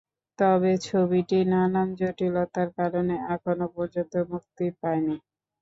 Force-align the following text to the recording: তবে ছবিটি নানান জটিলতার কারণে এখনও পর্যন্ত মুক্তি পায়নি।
তবে 0.39 0.71
ছবিটি 0.85 1.39
নানান 1.51 1.87
জটিলতার 1.99 2.69
কারণে 2.77 3.15
এখনও 3.35 3.67
পর্যন্ত 3.75 4.13
মুক্তি 4.31 4.65
পায়নি। 4.79 5.15